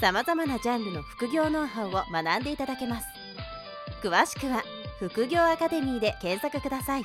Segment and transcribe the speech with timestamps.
[0.00, 3.06] さまざまなジャンルの副業ノウハウを学んでいただけます
[4.02, 4.62] 詳しくは
[5.00, 7.02] 「副業アカデミー」で検索ください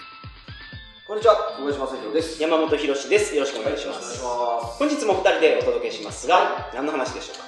[1.07, 2.41] こんにちは、小林正宏です。
[2.41, 3.35] 山本博史です。
[3.35, 4.23] よろしくお願いします。
[4.23, 7.43] 本日も二人でお届けしますが、何の話でしょうか？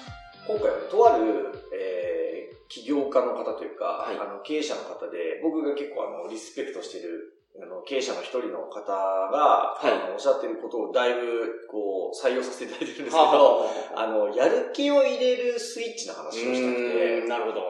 [0.45, 17.61] 今回はとある、えー、起業家の方というか、はいあの経営者の方で、僕が結構あのリスペクトしているあの経営者の一人の方が、はいおっしゃってることをだいぶこう採用させていただいてるんですけど、はあの、やる気を入れるスイッチの話をしたくて、なるほど。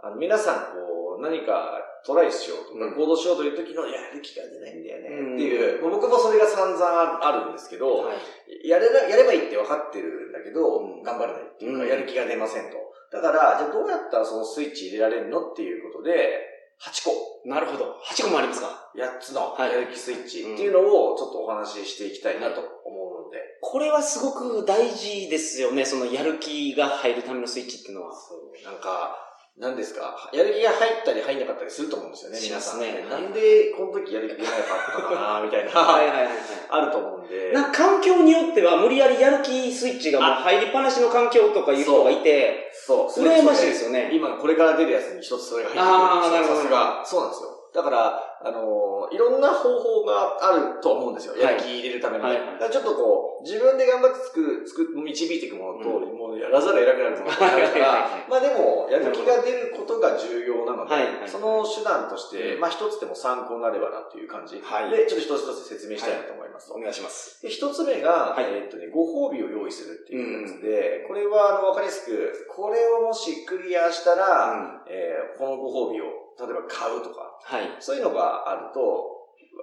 [0.00, 8.68] あの皆さんこう何かトライしようとかうん行動しようという時のやる気が出ないんだようんねっていう、もう僕もそれが散々あるんですけど、はい。
[8.68, 12.76] やれな、やればいいって分かってるんだけど、うん頑張れないっていうか、うんやる気が出ませんと。
[13.12, 17.96] だから、じゃあどうやったらそのスイッチ入れられるのっていうことで、8個、なるほど。
[18.04, 25.84] 8個もありますか？8つのはいやる気スイッチっていうのをちょっとお話ししていきたいなと思うので、これはすごく大事ですよね。
[25.84, 28.12] そのやる気が入るためのスイッチっていうのは。
[28.14, 29.16] そうなんか、
[29.56, 30.30] 何ですか？
[30.32, 32.80] やる気が入ったり入んなかったりすると思うんですよね、し皆さん。
[32.80, 34.60] ねなんでこの時やる気出なかっ
[34.96, 36.32] たかな、 みたいな、はいはいはいはい。
[36.70, 37.52] あると思うんで。
[37.52, 43.20] なんか環境によっては無理やりやる気スイッチがもう入りっぱなしの環境とかいう人がいて、そう。
[43.22, 44.10] 羨ましいですよね。
[44.12, 47.04] 今これから出るやつに一つそれが入ってくるあーなるほど。
[47.04, 47.50] そうなんですよ。
[47.72, 51.36] だから、あのーいろんな方法があると思うんですよ。
[51.36, 52.24] やる気入れるために。
[52.24, 52.34] はい。
[52.34, 57.68] だからちょっとこう、自分で頑張って作る、作る、導いていくものと、うんもうやらざるを得なくなるものがあるかはい。
[57.68, 57.70] はい。
[57.70, 57.80] はい。
[57.80, 61.20] ら、まあでも、やる気が出ることが重要なので、はい。
[61.20, 61.28] はい。
[61.28, 62.60] その手段として、うん。
[62.60, 64.58] まあ一つでも参考になればなっていう感じ。
[64.64, 64.90] はい。
[64.90, 66.68] で、ちょっと一つ一つ説明したいなと思います。
[66.68, 66.74] と。
[66.74, 67.42] お願いします。
[67.42, 68.44] で一つ目が、はい。
[68.48, 76.04] えーっとね、ご褒美を用意するっていうやつで、これはあの、わかりやすく、これをもしクリアしたら、えーこのご褒美を、
[76.38, 77.76] 例えば買うとか、はい。
[77.80, 79.14] そういうのがあると、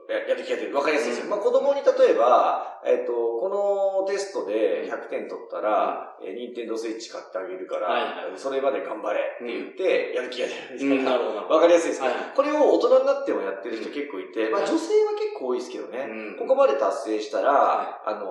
[0.08, 0.76] ややる気が出る。
[0.76, 1.26] わかりやすいですよ。
[1.26, 11.12] うんまあ子供に例えば、えっ、と、このテストで100点取ったら、えー、ニンテンドースイッチ買ってあげるから、はいはいそれまで頑張れって言って、やる気が出るみたいうん、な。
[11.12, 11.56] なるほど。
[11.56, 16.08] わかりやすいですね、はいこれを大人になってもやってる人結構いて、まあはい女性は結構多いですけどね。
[16.08, 18.26] うんここまで達成したら、はあの、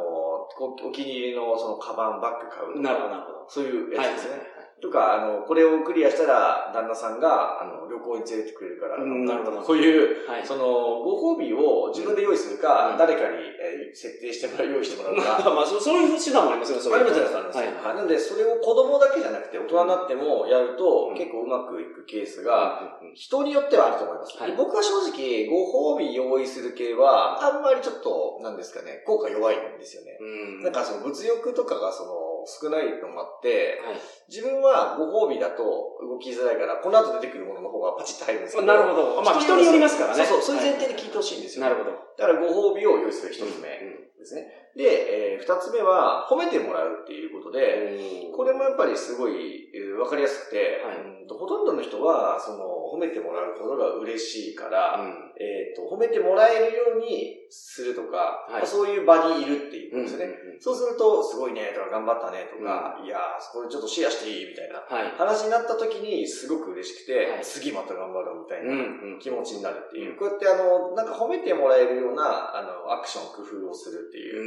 [0.57, 3.47] こお気に入りのそのカバン、バッグ買うとかなるほど、なるほど。
[3.49, 4.39] そういうやつですね。
[4.39, 10.47] はいとか、あの、これをクリアしたら、旦那さんが、あの、旅行に連れてくれるから、うんなるほどこういう、はい。
[10.47, 15.51] その、ご褒美を自分で用意するか、うん誰かに、えー設定してもらう、用意してもらうか。
[15.51, 17.59] まあ、そそういう手段もありますよね、そあれあります、あります。
[17.59, 17.67] はい。
[17.67, 17.97] はい。
[17.97, 24.39] なので、それを子供だけじゃなくて、大人になってもやると、うん結構うまくいくケースが、人によってはあると思います。
[24.39, 30.17] はいで僕は正直、ご褒美用意する系は、あんまりちょっと、なんですかね、効果弱いんですよね。
[30.21, 30.63] うん。
[30.63, 34.01] なんかその物欲とかがその少ないのもあって、はい。
[34.29, 35.63] 自分はご褒美だと
[36.01, 38.67] 動きづらいから、この後出てくるものの方がパチッと入るんですけど。
[38.67, 39.23] なるほど。
[39.23, 40.25] まあ、人によりますからね。
[40.25, 41.91] そうそう、そういう前提で聞いてほしいんですよ、なるほど。
[42.17, 44.60] だからご褒美を用意する一つ目ですね。
[44.77, 60.25] で、えー二つ目は褒めてもらうっていうことで、これもやっぱりすごい、えーわかりやすくて、はいうんとほとんどの人は、その、褒めてもらうことが嬉しいから、うんえっ、と、褒めてもらえるようにするとか、はいまあそういう場にいるっていうことですよね。
[60.27, 65.15] うんそうすると、すごいね、とか頑張ったね、とか、いやー、これちょっとシェアしていいみたいなはい。
[65.17, 69.19] 話になった時に、すごく嬉しくて、はい次また頑張ろうみたいうんなうん。
[69.21, 70.13] 気持ちになるっていう。
[70.13, 74.43] うんこうやってあの、なんか褒めてもらえるような、あの、アクション、工夫をするっていう。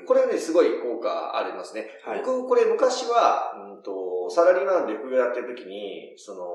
[0.00, 0.06] うん。
[0.06, 1.86] これはね、すごい効果ありますね。
[2.04, 6.46] はい僕、これ昔は、うんと、サラリーマンで副業やってる時に、その、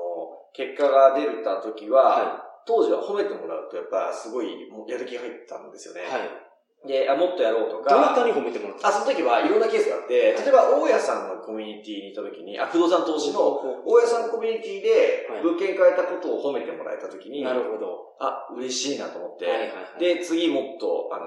[0.52, 6.02] 結果が出た時は、は当時は褒めてもらうと、やっぱすごいやる気が入ったんですよね。
[6.02, 6.04] い。
[6.04, 6.44] はい。
[6.86, 13.40] で、あ、もっとやろうとどなたか、に褒めてもらったあ、その時はいろんなケースがあって、例えば、大家さんのコミュニティに行った時に、あ、不動産投資の、
[13.86, 18.16] 大家さんコミュニティではい物件買えたことを褒めてもらえた時に、なるほど。
[18.20, 20.00] あ、嬉しいなと思って、はいはいはい。
[20.00, 21.24] で、次もっと、あの、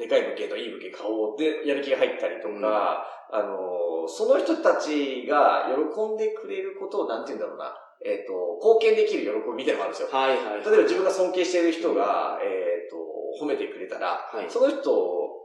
[0.00, 10.08] でかい物件といい物件買おうってやる気が入ったりとか、あの、その人たちが喜んでくれることを、なんて言うんだろうな、えっ、と、貢献できる喜びみたいなのがあるんですよ。
[10.08, 10.64] はいはい。
[10.64, 12.96] 例えば自分が尊敬している人が、えっ、と、
[13.44, 14.48] 褒めてくれたら、はい。
[14.48, 14.80] その人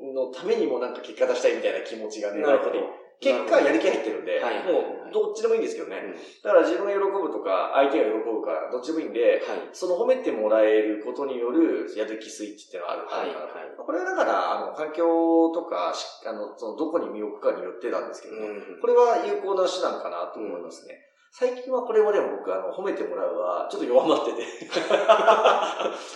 [0.02, 3.05] のためにもなんか結果出したいみたいな気持ちがね、なるほど。
[3.20, 5.98] 結果やる気入ってるんで、はいもうどっちでもいいんですけどね。
[6.04, 6.14] うん
[6.44, 9.70] だから自分が喜ぶとか、相手が喜ぶか、どっちでもいいんで、はい。
[9.72, 18.48] その褒めてもらえることによるやる気スイッチっていうのはあるあはいはいこれはだから、あの、環境とか、しあの、その、どこに身を置くかによってなんですけどね。
[18.48, 21.00] うんこれは有効な手段かなと思いますね。
[21.38, 24.44] 最近はこれもでも僕、あの、褒めてもらうは、ちょっと弱まってて。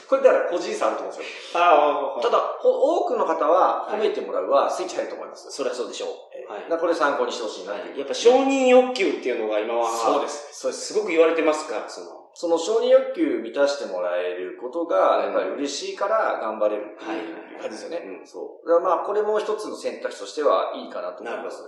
[0.08, 1.60] これだから個人差あると思うんですよ。
[1.62, 2.70] ああ、ただ、ほ
[3.02, 5.52] 多くの方は褒めてもらうはスイッチ入ると思います。
[5.52, 6.10] そりゃそうでしょう。
[6.34, 8.00] えーはいこれ参考にしてほしいなっていう。
[8.00, 10.54] やっぱ承認欲求っていうのが今は、そうです。
[10.62, 10.94] そうです。
[10.94, 11.76] すごく言われてますか？
[11.82, 12.08] ら、その。
[12.34, 17.20] その承認欲求満たしてもらえることが、やっぱり嬉しいから頑張れるってはいい
[17.58, 17.98] う感じですよね。
[18.22, 18.68] うんそう。
[18.70, 21.62] だからまあ、これも一つの選択肢としてはいいかなと思います。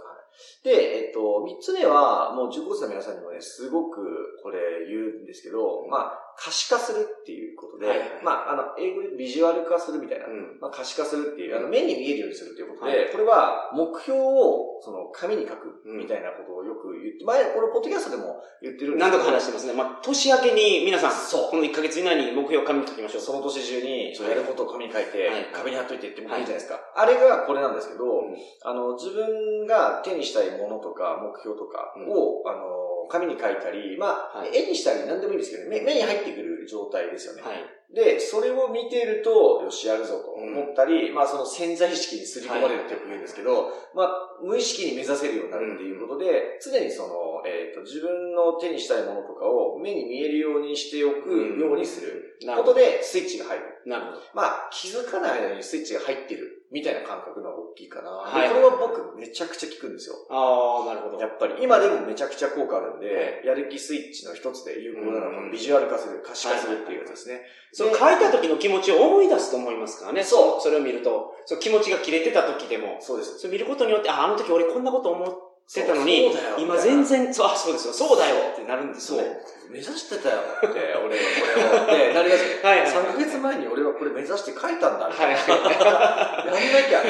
[0.63, 8.09] で、えっと、三つ目は、もう受講生の皆さんにもね、すごくこれ言うんですけど、まあ、可視化するっていうことで、はいはい。
[8.23, 10.57] まあ、あの、英語でビジュアル化するみたいな、うん。
[10.59, 13.11] まあ、可視化するっていう、あの、目に見えるようにするということで、はい。
[13.11, 19.73] これは目標を、その、紙に書くみたいなことをよく言って、前、このポッドキャストでも言ってるんです何度けどか話してますね。
[19.73, 21.49] まあ、年明けに皆さん、そう。
[21.51, 23.21] この1ヶ月以内に目標を紙に書きましょう。
[23.21, 25.45] その年中に、やることを紙に書いて、はい。
[25.53, 26.79] 壁に貼っといてって僕言うじゃないですか。
[26.95, 37.41] あれがこれなんですけど、うんあの、自分が手にしたいものとか、目標とかを、あの、紙に書いたり、まあ、はい絵にしたり何でもいいんですけど、目目に入ってくる状態ですよね。
[37.41, 37.81] はい。
[37.93, 44.09] で、それを見てると、よし、やるぞと思ったり、まあ、その潜在意識にすり込まれるってよく言うんですけど、まあ、
[44.41, 51.29] 無意識に目指せるようになるっていうことで、常にその、えっ、と、自分の手にしたいものとかを目に見えるようにしておく
[51.59, 52.37] ようにする。
[52.55, 53.63] ことで、スイッチが入る。
[53.85, 54.17] なるほど。
[54.33, 58.09] まあ、気づかない間にスイッチが入ってるみたいな感覚の方が大きいかな。
[58.09, 60.15] はいでこれは僕めちゃくちゃ効くんですよ。
[60.29, 61.19] ああ、なるほど。
[61.19, 67.41] やっぱり、今でもめちゃくちゃ効果あるんで、はやる気スイッチの一つで有効なのは、ビジュアル化する、可視化するっていうやつですね。
[67.73, 70.23] そう、で書いた時の気持ちを思い出すと思いますからね。
[70.23, 73.39] そうそれを見ると、そう気持ちが切れてた時でも、そうです。
[73.39, 79.37] それ見ることによって、あ、あの時俺こんなこと思ってたのに今全然、そう、あ、そうですよ、そうだよってなるんですよね。。
[79.71, 80.67] 目指してたよって、
[80.99, 81.83] 俺はこれを。
[81.83, 82.59] ってなりますね。
[82.61, 87.01] はいはいはい3ヶ月前に俺はこれ目指して書いたんだ、みたいやんなきゃ。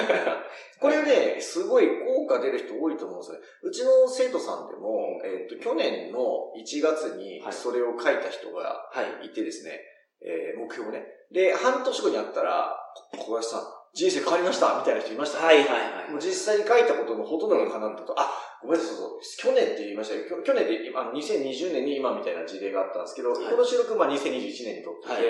[0.80, 3.46] これね、すごい効果出る人多いと思うんですよね。
[3.64, 9.28] うちの生徒さんでも、えっ、と、去年の1月にはいそれを書いた人がはい。
[9.28, 9.80] いてですね、
[10.24, 11.06] えー目標をね。
[11.32, 12.76] で、半年後に会ったら、
[13.18, 13.62] 小林さん、
[13.94, 16.12] 人生変わりましたみたいな人いました、はいはいはい。
[16.12, 18.32] もう実際に書いたことのほとんどが叶ったと、あ、
[18.64, 20.24] ごめんなさい、そうそう、去年って言いましたよ。
[20.44, 25.24] 去年で、あの、2020年に今みたいな事例があったんですけど、はいこの収録、まあ2021年に撮ってて、はい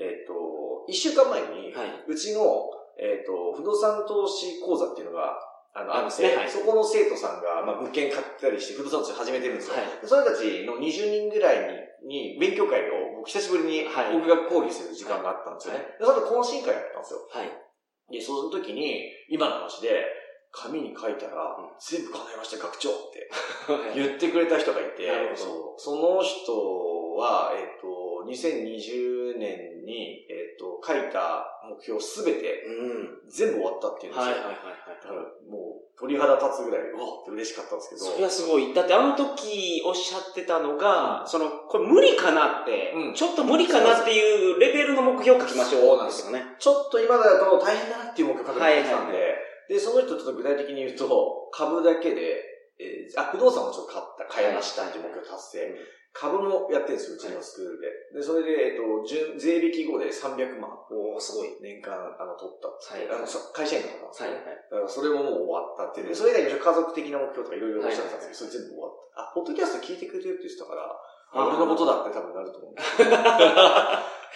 [0.00, 5.36] えっ、と、1週間前に、はいうちの、えっ、と、不動産投資講座っていうのが、
[5.76, 9.76] あの、あって、ねはいそこの生徒さんが、まあ、物件買ったりして、不動産投資始めてるんですよ。
[9.76, 15.80] はいそれたちの20人ぐらいに、に勉強会を、僕久しぶりにはい僕が講義する時間があったんですよね。
[15.98, 17.28] でその後懇親会やったんですよ。
[17.28, 17.67] はい。
[18.10, 20.17] で、その時に、今の話で、
[20.50, 23.30] 紙に書いたら、うん全部叶えました、学長って
[23.94, 25.08] 言ってくれた人がいて、
[25.76, 33.20] その人は、えっ、と、2020年に、えっ、と、書いた目標すべてうん。
[33.28, 34.32] 全部終わったっていうんですよ。
[34.32, 34.54] はいはいはい
[35.00, 38.04] だからもう鳥肌立つぐらい、うわって嬉しかったんですけど。
[38.04, 38.74] それはすごい。
[38.74, 45.80] だってあの時おっしゃってたのが、その、これ無理かなって、うんちょっと無理かなっていうレベルの目標を書きましょう。
[45.82, 46.44] そうなんですよね。
[46.58, 52.44] ちょっと今だと大変だなっていう目標を掲げてたんで、はいはいで、その人ちょっと具体的に言うと、株だけで、
[52.80, 55.66] えーあ、不動産をちょっと買った、買いましたっていう目標達成。
[55.66, 57.86] うん株もやってるんですよ、うちのスクールで。
[58.18, 61.54] で、それで、えっと、純税引き後で300万おー、すごい。
[61.62, 64.32] 年間あの取ったっはいあのそ会社員の方なんですはい。
[64.34, 66.08] だからそれももう終わったっていう。
[66.08, 69.30] でそれ以外に家族的な目標とかいろいろおっしゃってたんですけど、それ全部終わった。
[69.30, 72.82] あ、ポッドキャスト聞いてくれてるって言ってたから、あ俺のことだって多分なると思うんで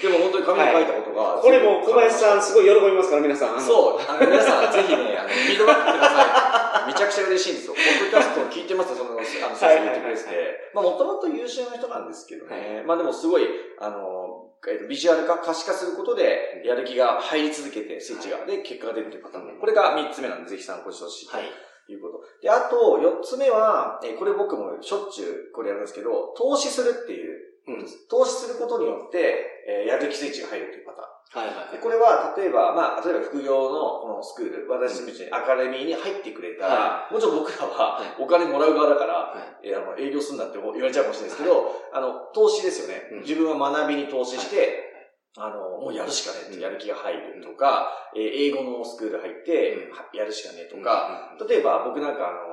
[0.00, 3.56] でも本当に紙に書いたことが、これも小林さんすごい喜びますから、皆さん。
[3.56, 3.60] う。
[3.60, 6.86] そう、あの、皆さん、ぜひね、フィードバックください。
[6.86, 7.74] めちゃくちゃ嬉しいんですよ。
[7.74, 10.70] ポッドキャストを聞いてますと、その、あの、先生言ってくれてて。
[10.74, 12.76] まあ、もともと優秀な人なんですけどね。
[12.76, 13.46] はいまあ、でもすごい、
[13.80, 18.44] あの、えっとビジュアル化、可視化することで、やる気が入り続けて、スイッチが。
[18.46, 19.52] で、結果が出るというパターンで。
[19.54, 21.28] これが3つ目なんで、ぜひ参考にしてほしい。
[21.28, 21.50] はい。
[21.86, 22.22] ということ。
[22.40, 27.86] で、あと、4つ目は、えーこれ僕もしょっちゅうこれやるんですけど、投資するっていう、うん。
[28.10, 31.12] 投資することによって、えーやる気スイッチが入るというパターン。
[31.32, 38.22] はいはいでこれは、例えば、まあ、例えば副業のこのスクール、私たちにアカデミーに入ってくれたら、はもちろん僕らははい。
[38.22, 43.08] お金もらう側だから、はえーあの営業すんなって言われちゃうかもしれないですけど、あの、投資ですよね。
[43.12, 43.20] うん。
[43.22, 44.90] 自分は学びに投資して、
[45.38, 49.92] あの、もうやるしかねってやる気が入るとか、えー英語のスクール入って、うん。
[49.96, 50.82] はやるしかねとい。
[50.82, 52.52] か、例えば僕なんかあの、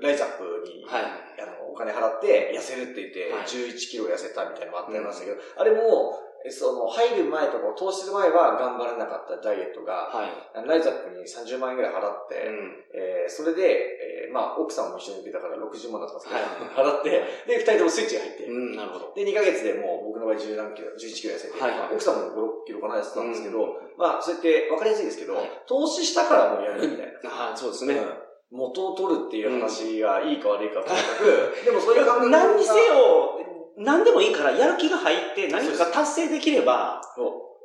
[0.00, 1.02] ライザップに、はい。
[1.42, 10.66] あの、お金払って痩せるって言って、はい11キロ痩せたみたいなのもあったりましたけど、あれも、えその、入る前とか、投資する前は頑張らなかったダイエットが、はい。
[10.66, 12.84] ライザップに30万円ぐらい払って、うん。
[12.92, 17.10] えーそれで、えーまあ、奥さんも一緒に受けたから60万だったんですけど、はい払って、
[17.46, 19.12] で、二人ともスイッチが入って、うん、なるほど。
[19.14, 27.30] で、2ヶ月でもう僕の場合10何キロ、11キロ痩せて、はいはい奥さんも5、6キロかな痩せてたんですけど、うんまあ、そうやって分かりやすいですけど、はい投資したからもうやるみたいな。
[27.30, 27.94] ああ、そうですね。
[27.94, 33.40] うん元を取るっていう話がいいか悪いかともかく、 でもそういう感何にせよ、
[33.78, 37.00] 何でもいいから、やる気が入って何か達成できれば、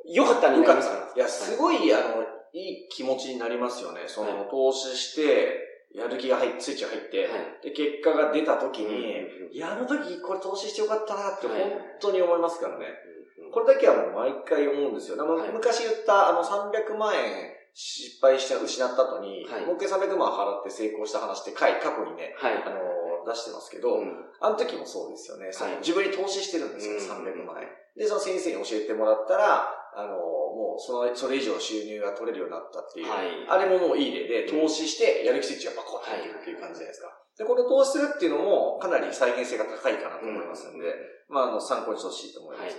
[0.06, 0.84] よかったになりま。
[1.14, 4.04] いや、すごい、あの、いい気持ちになりますよね。
[4.06, 7.30] その、はい投資して、やる気が入って、スイッチが入って、はい。
[7.62, 12.86] で、結果が出た時に、うんいや、あの時これ投資してよかったなってはい本当に思いますからね。
[12.86, 13.18] うん
[13.50, 15.16] これだけはもう毎回思うんですよ。
[15.52, 19.66] 昔言ったあの300万円失敗して失った後に、はい。
[19.66, 22.62] もう一回300万払って成功した話って回、過去にね、はい。
[22.62, 22.80] あの
[23.26, 24.24] 出してますけど、うん。
[24.40, 25.52] あの時もそうですよね。
[25.52, 25.80] そのはい。
[25.80, 27.26] 自分に投資してるんですよ、うん。
[27.26, 27.68] 300万円。
[27.96, 33.28] で、その先生に教えてもらったら、あのもうその、それ以上収入が取れるようになったっていう、はい。
[33.48, 37.14] あれももういい例で、投資してやる気スイッチがバコッと入るっていう感じじゃないですか。
[37.38, 40.94] で、これを投資するっていうのも、かなり再現性が高いかなと思いますんで、
[41.28, 42.76] まあ、あの、参考にしてほしいと思います。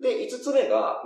[0.00, 1.02] で、五つ目が、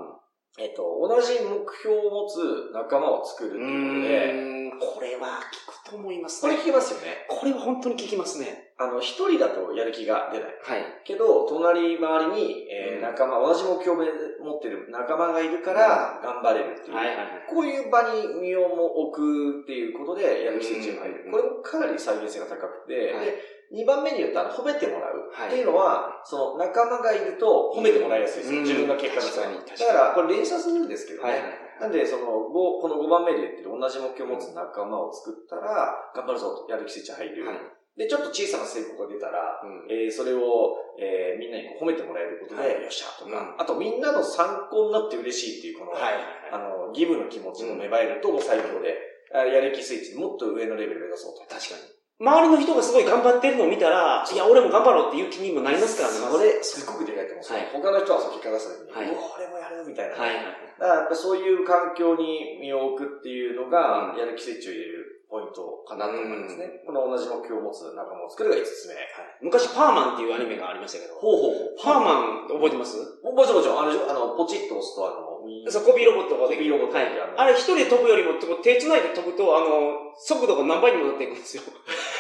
[0.59, 6.53] えっと、同じ目標を持つ仲間を作るってういうことで、これは聞くと思いますね。
[6.53, 7.27] これ聞きますよね。
[7.29, 8.73] これは本当に聞きますね。
[8.79, 10.49] あの、一人だとやる気が出ない。
[10.49, 11.03] はい。
[11.05, 14.05] けど、隣周りに、えーうん仲間、同じ目標を
[14.45, 16.97] 持ってる仲間がいるから、頑張れるっていう。
[16.97, 17.27] はいはいはい。
[17.49, 21.25] こういう場に身をも置くっていうことで、やる気スイッチが入る。
[21.27, 23.39] うんこれもかなり再現性が高くて、はいで、
[23.73, 25.31] 2番目に言うと、あの、褒めてもらう。
[25.33, 28.59] はいっていうのは、その、仲間がいると褒めてもらいやすいですよ。
[28.59, 31.43] うん自分が結果出しにだから、これ連鎖するんですけどね。
[31.81, 37.47] なんで、その、ごこの5番目で言ってる同じ目標を持つ仲間を作ったら、頑張るぞと、やる気スイッチ入る。
[37.47, 37.57] はい
[37.97, 46.15] で、ちょっと小さな成功が出たら、うんえーそれを、えーみんなに褒めてもらえることで、はいよっしゃとか、うんあとみんなの参考になって嬉しいっていう、この、はいはい
[46.53, 46.89] あはい。
[46.89, 48.97] の、ギブの気持ちも芽生えるともう最強で、
[49.35, 51.41] あやる気スイッチ、もっと上のレベル目指そうと。
[51.43, 52.00] 確かに。
[52.21, 57.59] 周りの人がすごい頑張ってるのを見たら、いや、俺も頑張ろうっていう気にもなりますからね、それ、すごくでかいと思うんですよ。
[57.59, 60.17] はい他の人はそう結果出した時に、はい俺もやるみたいな。
[60.17, 60.45] はいはい。
[60.79, 66.85] だからやっぱそういう環境に身を置くっていうのが、うんやる気スイッチを入れるポイントかなと思いますね。
[66.85, 68.95] この同じ目標を持つ仲間を作るが5つ目。
[69.41, 71.77] 昔、パーマンっていうアニメがありましたけど、ほうほうほう。
[71.81, 72.99] パーマン覚えてます？
[73.25, 76.77] ももちろんもちろん、あの、ポチッと押すと、あの、みそう、コピーロボットができる。
[76.77, 77.09] コピーロボットはい
[77.39, 81.63] あれ一人で飛ぶよりも、手繋いで飛ぶと、あの、速度が何倍にもなっていくんですよ。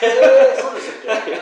[0.02, 1.38] へーそうでしたっけ？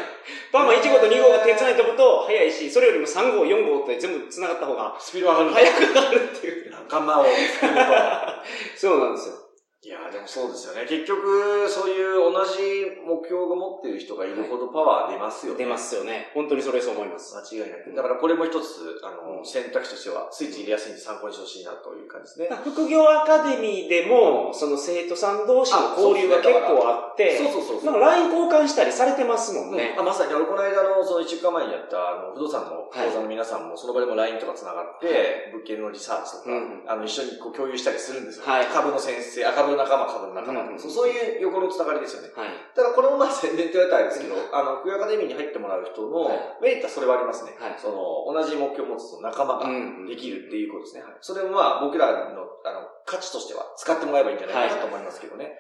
[0.53, 5.51] パーマン1号と2号が手繋いで飛ぶと速いし、それよりも3号、4号って全部繋がった方がスピード上がる。
[5.51, 6.71] 速くなるっていう。
[6.71, 7.27] 仲間を。
[8.77, 9.35] そうなんですよ。
[9.79, 10.91] いやーでもそうですよね。
[10.91, 15.59] 結局、そういう同じ目標を持っている人がいるほどパワー出ますよね。
[15.63, 16.35] 出ますよね。
[16.35, 17.39] 本当にそれそう思います。
[17.39, 17.95] 間違いなく。
[17.95, 22.59] だからこれも一つ、あの、うん選択肢としては、スイッチ入れやすいんで参考にしてほしいなという感じですね。
[22.67, 27.85] 副業アカデミーでも、その生徒さん同士の交流が結構あって、そうそうそう。
[27.87, 29.95] なんか LINE 交換したりされてますもんね。
[29.97, 35.17] あまさに、俺この間の、その一週間前にやった、あの、不動産の講座の皆さんも、その場でも LINE とか繋がって、はい
[35.55, 38.45] 物件のリサーチとか、うんあの、一緒にこう共有したりするんですよ。
[38.45, 42.29] はい株の先生、あ、株の仲間、株の仲間、うんそうそういう横のつながりですよね。
[42.35, 42.49] はい。
[42.75, 47.57] ただこれもまあ宣伝って言われたらあれですけど、あの、福井アカデミーに入ってもらう人のはいメリットはそれはありますね。
[47.59, 51.03] はいその、同じ目標を持つと仲間がうんできるっていうことですね。
[51.03, 55.59] はいそれもまあ僕らの、あの、価値としては使ってもらえばいいんじゃないかなと思いますけどね。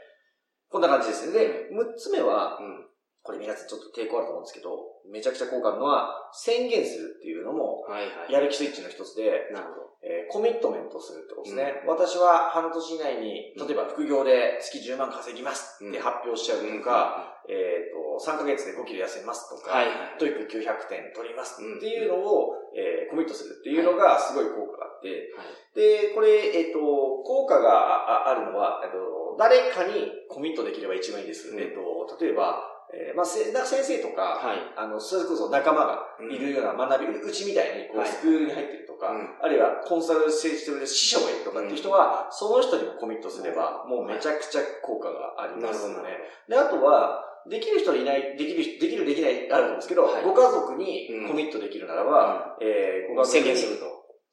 [0.71, 1.33] こんな感じですね。
[1.33, 2.85] で、6つ目は、うん
[3.29, 8.33] これ皆さんちょっと抵抗あると思うんですけど、めちゃくちゃ効果あるのは、宣言するっていうのも、はいはい。
[8.33, 9.89] やる気スイッチの一つで、なるほど。
[10.01, 11.85] えーコミットメントするってことですね。
[11.89, 19.97] 私は半年以内に、例えば副業で月10万稼ぎますって発表しちゃうとか、えっ、と、3ヶ月で5キロ痩せますとか、はいはい。
[20.19, 25.33] トイック900点取りますっていうのを、えーコミットするっていうのがすごい効果があって、
[25.77, 31.49] で、これ、えっ、と、効果がああるのは、えっと、誰かにコミットできれば一番いいです。
[31.49, 34.59] うんえっ、と、例えば、えーまあ、先生とか、はい。
[34.77, 38.09] あの、それこそ仲間がいるような学び、うちみたいにこうはい。
[38.09, 39.29] スクールに入ってるとか、うん。
[39.41, 46.17] あるいはコンサルしてる師匠がいるとかっていう人は、その人にもコミットすれば、もうめちゃくちゃ効果がありますよなるほどね。
[46.49, 50.23] で、あとは、できる人いない、できる人、できるできないあるんですけど、はい。
[50.23, 53.88] ご家族にコミットできるならば、えーご家族に宣言すると。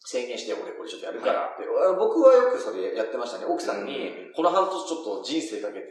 [0.06, 1.66] 宣言して、俺これちょっとやるからって、
[1.98, 3.46] 僕はよくそれやってましたね。
[3.46, 5.90] 奥さんに、この半年ちょっと人生かけて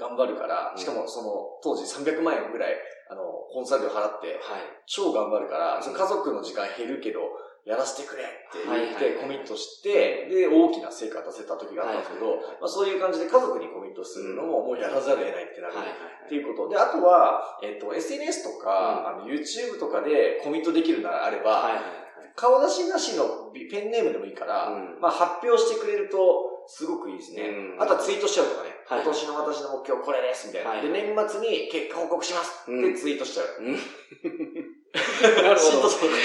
[0.00, 0.80] 頑張るから、うん。
[0.80, 2.74] しかもその当時300万円ぐらい、
[3.10, 4.64] あの、コンサル料払って、はい。
[4.86, 7.20] 超頑張るから、家族の時間減るけど、
[7.64, 12.56] やらせてくれって言ってはいはいはいコミットして、で、大きな成果出せた時があったんですけど、はいはいはい。
[12.62, 15.76] まあ、そういう感じで家族にコミットするのももうやらざるを得ないってなる。
[15.76, 15.86] はい
[16.22, 16.68] っていうこと。
[16.70, 21.82] で、あとは、えっ、と、SNS とか、あの YouTube とかでコミットできるならあれば、はいはい
[22.36, 26.18] 顔出しなしのビペンネームでもいいから、うんまあ発表してくれると
[26.66, 27.42] すごくいいですね。
[27.76, 30.70] うんあとはツイートしちゃうとかね、はい今年の私の目標これですみたいな。
[30.70, 33.46] はいで、年末に結果報告しますってうんツイートしちゃう。
[33.62, 33.74] うん。
[35.42, 35.88] なるほど。
[35.88, 36.16] ソール。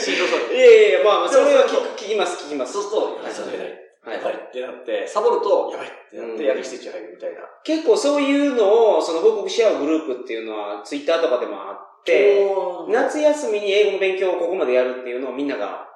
[0.00, 0.54] シートソール。
[0.54, 2.74] いやいやいや、まあ、それは聞きます、聞きます。
[2.74, 3.68] そうすると、やらざるを得ない。
[3.68, 3.80] はい
[4.16, 7.40] やばいってなって、サボるとやばいってなっうんて、やる気スイッ入るみたいな。
[7.64, 11.89] 結構そういうのを、その報告し合うグループっていうのは、ツイッターとかでもあって、
[12.88, 15.86] 夏休みに英語の勉強をここまでやるっていうのをみんなが、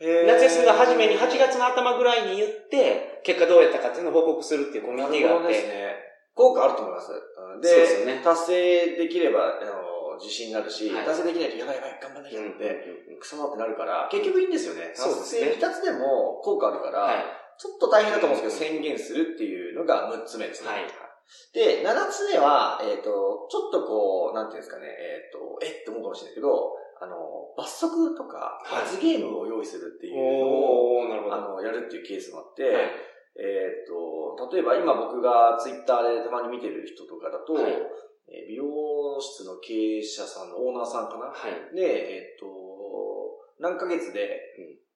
[0.00, 5.94] 夏休みの初めに8月の頭ぐらいに言って、結果どうやったかっていうのを報告するっていうコミュニティがあって、ですね。
[6.34, 7.12] 効果あると思います。
[7.12, 14.92] うんで、そうでね達成できれば、あの、自信になるし、はい達成できないとやばいやばい、頑張んなきゃうんって、クソだってなるから、結局いいんですよね。
[14.94, 17.24] そうですね達成2つでも効果あるから、はい。
[17.58, 20.70] ちょっと大変だと思うんですけど、宣言するっていうのが6つ目ですね。
[20.70, 20.86] はい。
[21.54, 27.16] で、7つ目は、えっ、と、ちょっとこう、なんていうんですかね、えっ、と、えって思うかもしれないけど、あの、
[27.56, 28.84] 罰則とか、はい。
[28.84, 31.34] 罰ゲームを用意するっていうのを、おー、なるほど。
[31.34, 32.74] あの、やるっていうケースもあって、はい。
[33.36, 37.72] えっ、と、例えば今僕がツイッターでたまに見てる人とかだと、はい。
[37.72, 41.76] えー美容室の経営者さんのオーナーさんかな、はい。
[41.76, 42.46] で、えっ、と、
[43.58, 44.40] 何ヶ月で、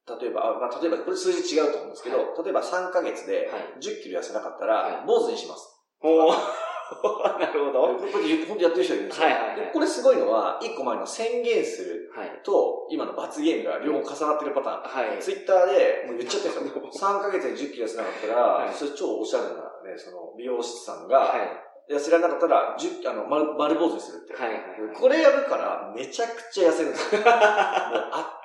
[0.07, 3.83] 例えば、あまあ、例えばこれ数字違うと思うんですけど、は例えば3ヶ月ではい。
[3.83, 5.07] 10キロ痩せなかったら、はい。
[5.07, 5.76] 坊主にします。
[6.03, 6.37] おー、
[7.41, 7.97] なるほど。
[7.97, 9.27] これ本当やってる人いるんですよ。
[9.27, 12.41] はいはいはいでこれすごいのは、1個前の宣言するはい。
[12.45, 15.09] と、今の罰ゲームが両方重なってるパターン。
[15.11, 15.19] はい。
[15.19, 17.11] ツイッターでもう言っちゃってるんですよ。
[17.11, 19.51] 3ヶ月で10キロ痩せなかったら、はいそれ超おしゃれな
[19.91, 21.93] ね、その美容師さんが、はい。
[21.93, 24.35] 痩せられなかったら、10あの丸丸坊主にするって。
[24.35, 24.53] はい。
[24.53, 24.63] はい。
[24.95, 27.21] これやるから、めちゃくちゃ痩せるんですよ。
[27.25, 27.37] もう圧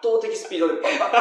[0.04, 1.18] 倒的スピードでバンバンバ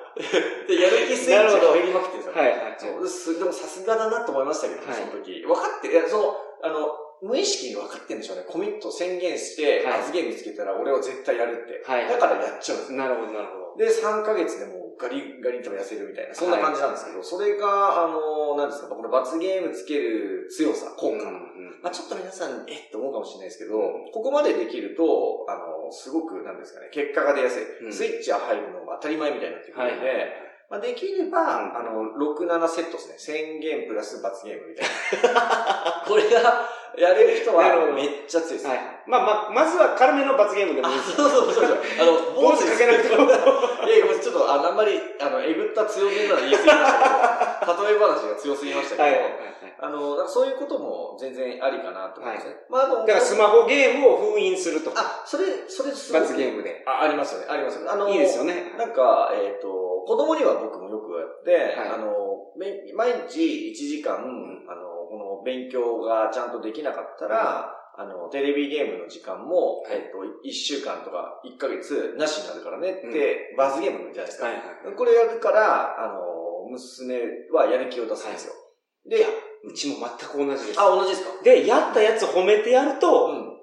[0.00, 0.03] ン。
[0.68, 2.42] で、やる気スイッチが入りまくってるんですよ。
[2.42, 2.50] はい。
[2.50, 2.76] はい。
[2.78, 5.42] そうでもさすがだなと思いましたけどね、はいその時。
[5.42, 8.44] 分かって、いや、その、あの、無意識に分かってんでしょうね。
[8.46, 11.82] コミット宣言して、はい罰ゲーム見つけたら俺は絶対やるって。
[11.84, 12.98] はいだからやっちゃうんですよ。
[12.98, 13.76] なるほど、なるほど。
[13.76, 21.16] で、3ヶ月でもうガリガリと痩せるみたいな、そんな感じなんですけど、それが、あの、なんですか、この罰ゲームつける強さ、効果。
[21.16, 27.86] うんうんまあちょっと皆さん、えって思うかもしれないですけど、うんここまでできると、あの、すごく、なんですかね、結果が出やすい。
[27.86, 30.53] うんスイッチが入るのが当たり前みたいになってくるので、はい。
[30.74, 33.14] まあ、できれば、うんあの、6、7セットですね。
[33.16, 36.02] 宣言プラス罰ゲームみたいな。
[36.02, 36.66] これが、
[36.98, 38.66] やれる人はめっちゃ強いです。
[38.66, 38.78] はい。
[39.06, 41.78] まあまあ、まずは軽めの罰ゲームでもいいあ、ですそうそうそうそう。
[41.78, 43.22] あの、 坊主かけなくても。
[43.86, 49.12] いやいや、ちょっと、あの、あんまり、あの、えぐった強めなの言い過ぎましたけど、例え話が強すぎましたけど、はい。
[49.12, 49.73] はい。
[49.84, 52.56] あの、だからそういうことも全然ありかなと思いますね。
[52.70, 55.22] まあ、あの、だからスマホゲームを封印するとか。
[55.22, 56.82] あ、それ、それすごく罰ゲームで。
[56.88, 57.46] あ、ありますよね。
[57.50, 57.90] ありますよね。
[57.90, 58.72] あの、いいですよね。
[58.78, 59.68] なんか、えっ、と、
[60.08, 62.08] 子供には僕もよくやって、はいあの、
[62.56, 70.18] め毎日1時間、あの、この勉強がちゃんとできなかったら、あの、テレビゲームの時間も、はいえっ、と、
[70.48, 74.46] 1週間とか1ヶ月なしになるからねって、罰ゲームじゃないですか。
[74.46, 74.96] はいはい。
[74.96, 77.20] これやるから、あの、娘
[77.52, 78.54] はやる気を出すんですよ。
[79.06, 79.26] で
[79.66, 80.80] うちも全く同じです。
[80.80, 81.42] あ、同じですか？
[81.42, 83.54] で、やったやつ褒めてやると、うん。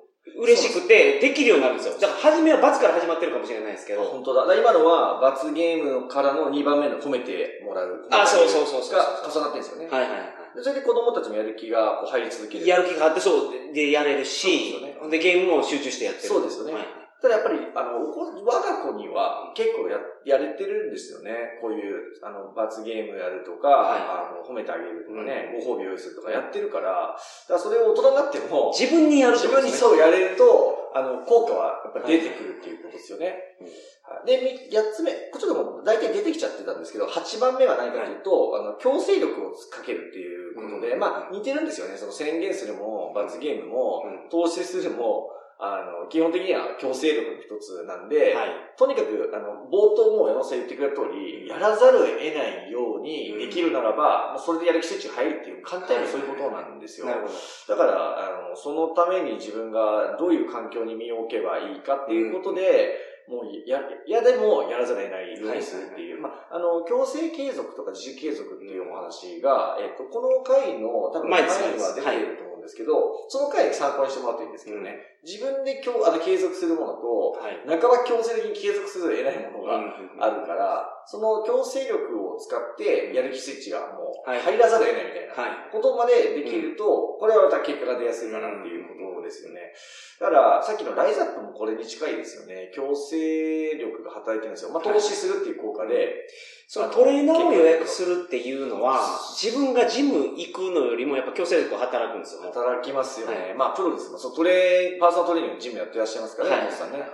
[0.44, 1.94] 嬉しくて、できるようになるんですよ。
[2.00, 4.04] だから、初めは罰から始まってるかもしれないですけど。
[4.04, 4.46] 本当だ。
[4.46, 8.08] だ今のは、罰ゲームからの2番目の褒めてもらう。
[8.10, 9.90] あそうそうそうそうが重なってるんですよね。
[9.90, 10.16] はいはいは
[10.56, 12.66] でそれで子供たちもやる気がこう入り続ける。
[12.66, 12.68] い。
[12.68, 16.28] やる気があって、そう、で、やれるし、ですよで、ゲームも集中してやってる。
[16.28, 21.60] そうですよねはいただやっぱり、あの、我が子には結構や、やれてるんですよね。
[21.62, 33.38] こういう、あの、罰ゲームやるとか、はあの、褒めてあげるとかね、ご褒美を用意するとかやってるから、だからそれを大人になっても、自分にやるって自分にそうやれると、あの、効果はやっぱり出てくるっていうことですよね。
[33.62, 33.68] うん。
[33.68, 34.26] はい。
[34.26, 41.00] で、み八つ目、こっちでも大体出てきちゃってたんですけど、八番目は何かというと、あの、強制力をかけるっていうことで、うん。
[41.00, 41.96] まあ、似てるんですよね。
[41.96, 44.30] その宣言するも、罰ゲームも、うん。
[44.30, 45.30] 投資するも、
[45.62, 48.50] あの、基本的には強制力の一つなんで、はい。
[48.76, 57.06] とにかく、あの、冒頭も山本さん言ってくれた通り、やらざるを得ないようにできるならば、まあそれでやる気スイッチが入るっていう、簡単にそういうことなんですよ。
[57.06, 57.34] なるほど。
[57.34, 62.97] だから、あの、そのために自分がどういう環境に身を置けばいいかっていうことで、
[63.28, 77.62] もうや、やでもやらざるを得ないようにするっていう、まあ、あの、強制継続とか自主継続っていうお話が、えっと、この回の多分前前にには出ていると思うんですけど、その回参考にしてもらうといいんですけどね、自分で今日、あの、継続するものと、はい。
[77.65, 79.78] 半ば強制的に継続する得ないものが
[80.19, 85.71] あるから、その強制力を使ってやる気スイッチがもうはい入らざるを得ないみたいなはい。
[85.71, 89.74] ことまでできると、これはまた結果が出やすいかなっていうことですよね。
[90.19, 92.71] だから、さっきのライズアップもこれに近いですよね。
[92.74, 94.71] 強制力が働いてるんですよ。
[94.71, 96.28] まあ、投資するっていう効果で、
[96.72, 102.48] そのトレーナーを予約するっていうのは、自分がジム行くのよりもやっぱ強制力が働くんですよね。
[102.48, 103.36] 働きますよね。
[103.36, 107.00] はいまあ、プロですもんそう、トレー、パーソナルトレーニングのジムやってらっしゃいますからね、はい山本さんね。
[107.02, 107.10] はい。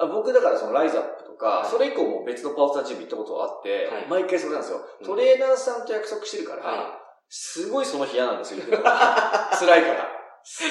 [0.00, 4.80] あ僕だからそのライズアップとか、はいそれ以降も別のパーソナルジム行ったことがあって、はい毎回それなんですよ。
[4.80, 6.96] うんトレーナーさんと約束してるから、は
[7.28, 10.21] すごいその日嫌なんですよ、 辛いから。
[10.44, 10.68] すっ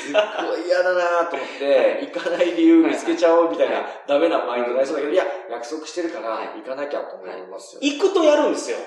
[0.47, 7.97] ごい嫌だなと思って、行かない理由見つけちゃおうみたいな、はいダメなマインドになりそうだけど、いや、約束してるからはい、行かなきゃと思いますよ、い。
[7.97, 8.77] 行くとやるんですよ。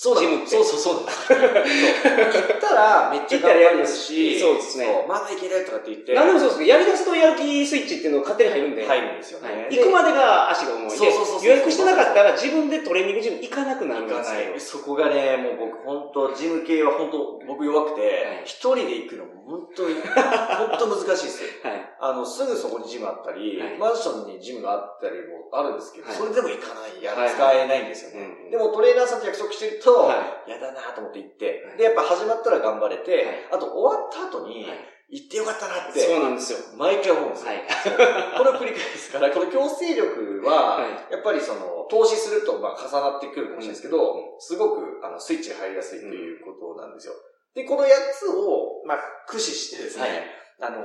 [0.00, 8.86] そうだジムってそうそうそうそう行ったらめっちゃ頑張れるし、そうですねまだいけないとかって言って、何でもそうですけど、やり出すとやる気スイッチっていうのが勝手に入るんで。
[8.86, 9.66] 入るんですよね。
[9.66, 10.90] はい行くまでが足が重い。
[10.90, 14.22] でそうそうそう予約してなかったら自分でトレーニングジム行かなくなるんですよ。
[14.22, 14.60] 行かない。
[14.60, 21.50] そこがね、もう僕本当ジム系は本当僕弱くはいて、一、人で行くのも本当に、 本当難しいですよ。
[21.64, 21.88] はい。
[21.98, 28.36] あの、すぐそこにジムあったり、はいマンションにジムがあったりもあるんですけど、はいそれでも行かない、やはい使えないんですよね。
[28.44, 36.58] うんでもトレーナーさんと約束してると、はやだなと思って行って、はいで、やっぱ始まったら頑張れて、はいあと終わった後に、はい行ってよかったなって、そうなんですよ。
[36.76, 37.48] 毎回思うんですよ。
[37.48, 37.64] はい。
[38.36, 47.14] これを繰り返すから、この強制力は、はやっぱりその、投資するとまあ重なってくるかもしれないですけど、すごくあのスイッチが入りやすいということなんですよ。
[47.54, 50.26] で、この8つを、まあ、駆使してですね、
[50.60, 50.84] あの、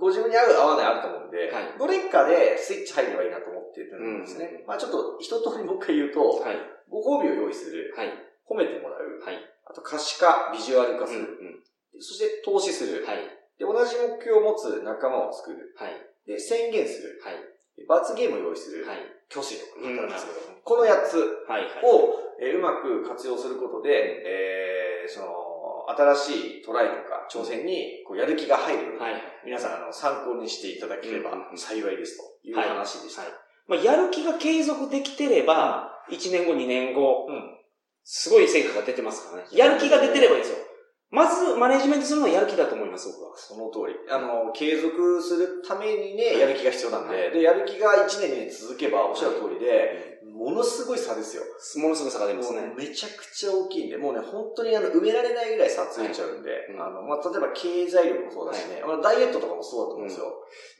[0.00, 4.58] ご自分に合う合わないあると思うんで、はいどれかでスイッチ入ればいいなと思ってるんですね。
[4.60, 6.56] うんまあちょっと一通りもう一回言うと、はい。
[6.90, 8.10] ご褒美を用意する、はい。
[8.48, 9.36] 褒めてもらう、はい。
[9.64, 11.62] あと可視化、ビジュアル化すうんる、
[12.00, 13.18] そして投資する、はい。
[13.58, 15.92] で、同じ目標を持つ仲間を作る、はい。
[16.26, 17.34] で、宣言する、はい。
[17.76, 18.98] で罰ゲームを用意する、はい。
[19.28, 21.16] 強制力うんなんですけど、この8つ
[21.48, 21.64] はい。
[21.84, 23.90] を、えーうまく活用することで、
[24.26, 25.26] えーその、
[25.88, 29.14] 新しいトライとか挑戦にこうやる気が入るはい。
[29.44, 33.22] 皆さんあの参考にしていただければうん幸いですという話でした。
[33.22, 33.30] はい
[33.68, 37.58] まあ、やる気が継続できてれば、1年後、2年後、うん
[38.04, 39.48] すごい成果が出てますからね。
[39.52, 40.58] やる気が出てればいいですよ。
[41.12, 43.36] まず、マネジメントするのはやる気だと思います、僕は。
[43.36, 43.94] その通り。
[44.08, 51.42] あの、継続するためにね、はいやる気が必要なんで、はいで、やる気が1年2年続けば、おっしゃる通りで、ものすごい差ですよ。
[51.82, 52.72] ものすごい差が出ますね。
[52.74, 60.32] めちゃくちゃ大きいんで、もうね、本当にあの、埋められないぐらい差ついちゃうんで、はいうんあの、まあ、例えば経済力もそうだしね、まあ、ダイエットとかもそうだと思うんですよ。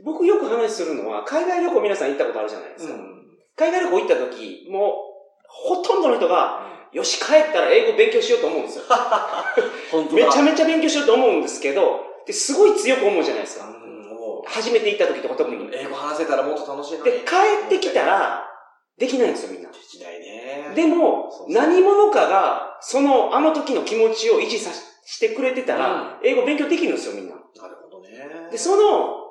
[0.02, 2.94] 僕よく話するのは、海外旅行皆さん行ったことあるじゃないですか。
[2.94, 3.22] うん
[3.54, 5.12] 海外旅行行った時、もう、
[5.46, 8.84] ほとんどの人が、よし、帰ったら英語勉強しようと思うんですよ。
[10.12, 13.66] めちゃめちゃ勉強しようと思うんですけど、で、すごい強く思うじゃないですか。
[14.44, 15.70] 初めて行った時とか特う、に。
[15.72, 17.12] 英語話せたらもっと楽しいのに。
[17.12, 17.34] で、帰
[17.66, 18.48] ってきたら、
[18.98, 19.70] できないんですよ、みんな。
[19.70, 20.72] できないね。
[20.74, 24.70] でも何者かが、その、あの時の気持ちを維持さ
[25.04, 27.34] してくれてたら、英語勉強できるんですよ、みんな。
[27.34, 28.48] なるほどね。
[28.50, 29.21] で、その、えー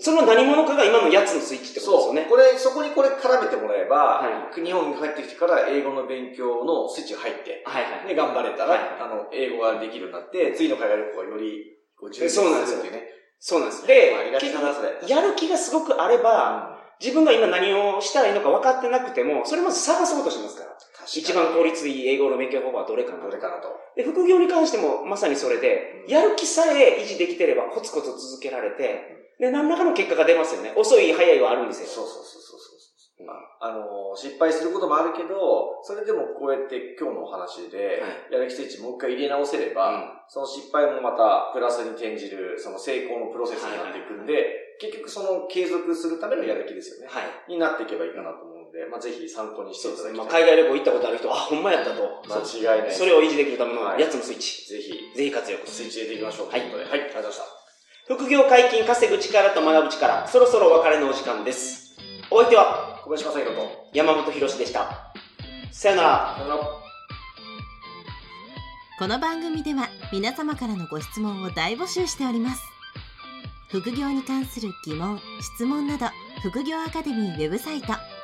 [0.00, 2.06] その何者かが今のやつのスイッチってことです。
[2.08, 2.26] よね。
[2.28, 8.08] これ、そこにこれ絡めてもらえば、は日本に帰ってきてから英語の勉強のスイッチが入って、はいはい。
[8.08, 13.08] で、頑張れたら、はいあの、英語ができるようになって、次の海外旅行がより、こう、充実そうなんですよるっていうね。
[13.38, 13.86] そうなんです。
[13.86, 14.52] で結。
[14.52, 20.70] 局、やる気がすごくあれば、自分が今何をしたらいいのか分かってなくても、それまず探そうとしますから。
[21.06, 23.68] 一番効率いい英語の勉強方法はどれかなどれかなと。
[23.96, 30.72] で、副業に関してもまさにそれで、うんやる気さえ維持できてればコツコツ続けられて、で、何らかの結果が出ますよね。
[30.76, 31.86] 遅い、早いはあるんですよ。
[31.88, 32.74] そうそうそうそうそう。
[33.20, 33.28] うん
[33.60, 47.06] あの、失敗することもあるけど、それでもこうやって今日のお話で、やる気スイッチもう一回入れ直せれば、その失敗もまたプラスに転じる、その成功のプロセスになっていくんで、結局その継続するためのやる気ですよね。
[47.08, 47.52] はい。
[47.52, 50.42] になっていけばいいかなと思うんで、まあぜひ参考にしていただきまあ、たい。
[50.42, 52.02] 海外旅行行ったことある人は、あ、ほんまやったと。
[52.26, 52.92] 間違いない。
[52.92, 54.66] それを維持できるためのはいやつのスイッチ。
[54.66, 56.50] ぜひ、ぜひ活用スイッチ入れていきましょう。
[56.50, 58.14] はいということではい、ありがとうございました。
[58.18, 60.26] 副業解禁、稼ぐ力と学ぶ力。
[60.26, 61.96] そろそろお別れのお時間です。
[62.30, 65.14] お相手は小林正宏と、山本博史でした。
[65.70, 66.34] さよなら。
[66.36, 66.84] さよなら。
[68.98, 72.62] この番組では皆様からのご質問を大募集しております
[73.68, 76.06] 副業に関する疑問・質問など
[76.42, 77.88] 副業アカデミーウェブサイト